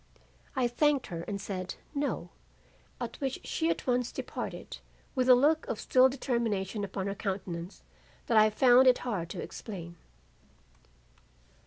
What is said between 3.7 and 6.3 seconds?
once departed with a look of still